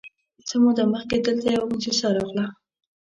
_څه 0.47 0.55
موده 0.63 0.83
مخکې 0.93 1.17
دلته 1.27 1.47
يوه 1.55 1.67
موسسه 1.71 2.07
راغله، 2.17 2.45